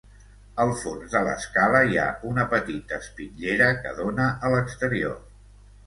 Al 0.63 0.71
fons 0.83 1.11
de 1.15 1.21
l'escala 1.27 1.83
hi 1.91 2.01
ha 2.01 2.07
una 2.31 2.47
petita 2.55 2.99
espitllera 3.05 3.71
que 3.85 3.97
dóna 4.05 4.31
a 4.49 4.55
l'exterior. 4.57 5.19